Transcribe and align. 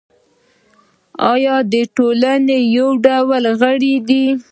یا 1.45 1.55
د 1.71 1.73
ټولنې 1.95 2.57
د 2.61 2.69
یوې 2.75 2.95
ډلې 3.05 3.51
غړی 3.61 3.95
دی. 4.07 4.25